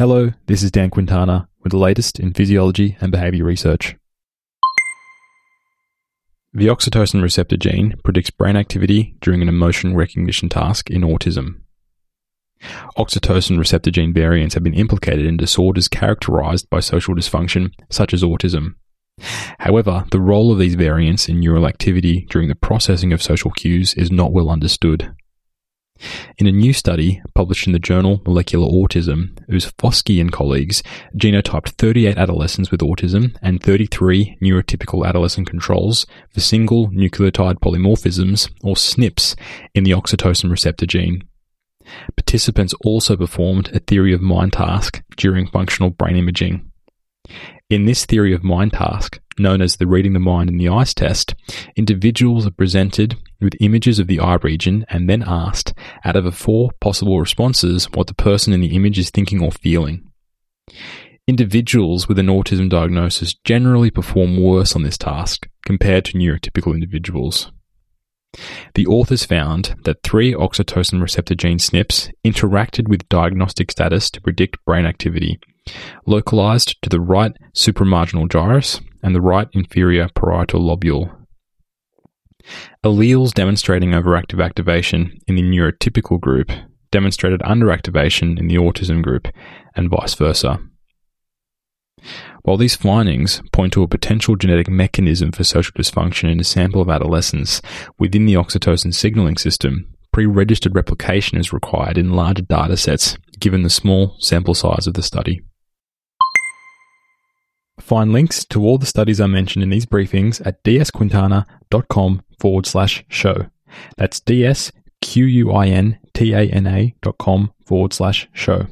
[0.00, 3.96] Hello, this is Dan Quintana with the latest in physiology and behavior research.
[6.54, 11.60] The oxytocin receptor gene predicts brain activity during an emotion recognition task in autism.
[12.96, 18.22] Oxytocin receptor gene variants have been implicated in disorders characterized by social dysfunction, such as
[18.22, 18.76] autism.
[19.58, 23.92] However, the role of these variants in neural activity during the processing of social cues
[23.92, 25.14] is not well understood.
[26.38, 30.82] In a new study published in the journal Molecular Autism, Uzefovsky and colleagues
[31.16, 38.74] genotyped 38 adolescents with autism and 33 neurotypical adolescent controls for single nucleotide polymorphisms, or
[38.74, 39.36] SNPs,
[39.74, 41.22] in the oxytocin receptor gene.
[42.16, 46.70] Participants also performed a theory of mind task during functional brain imaging.
[47.70, 50.92] In this theory of mind task, known as the reading the mind in the eyes
[50.92, 51.36] test,
[51.76, 55.72] individuals are presented with images of the eye region and then asked,
[56.04, 59.52] out of the four possible responses, what the person in the image is thinking or
[59.52, 60.04] feeling.
[61.28, 67.52] Individuals with an autism diagnosis generally perform worse on this task compared to neurotypical individuals.
[68.74, 74.64] The authors found that three oxytocin receptor gene SNPs interacted with diagnostic status to predict
[74.64, 75.38] brain activity,
[76.06, 81.16] localized to the right supramarginal gyrus and the right inferior parietal lobule.
[82.84, 86.50] Alleles demonstrating overactive activation in the neurotypical group
[86.90, 89.28] demonstrated underactivation in the autism group,
[89.74, 90.60] and vice versa.
[92.42, 96.80] While these findings point to a potential genetic mechanism for social dysfunction in a sample
[96.80, 97.60] of adolescents
[97.98, 103.70] within the oxytocin signaling system, pre-registered replication is required in larger data sets given the
[103.70, 105.42] small sample size of the study.
[107.90, 113.04] Find links to all the studies I mentioned in these briefings at dsquintana.com forward slash
[113.08, 113.46] show.
[113.96, 118.68] That's dsquintana dot com forward slash show.